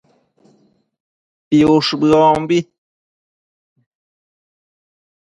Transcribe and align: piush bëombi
piush 1.47 1.89
bëombi 2.01 2.57